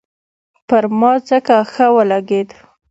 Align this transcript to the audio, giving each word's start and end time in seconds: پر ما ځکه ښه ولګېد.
پر 0.67 0.83
ما 0.99 1.11
ځکه 1.29 1.55
ښه 1.71 1.85
ولګېد. 1.95 2.49